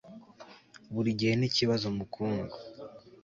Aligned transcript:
Burigihe 0.93 1.33
nikibazo 1.35 1.87
mukundwa 1.97 2.55